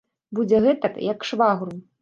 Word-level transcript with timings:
Будзе 0.39 0.63
гэтак, 0.65 0.97
як 1.13 1.29
швагру. 1.33 1.83